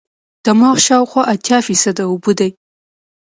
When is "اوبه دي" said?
2.09-2.49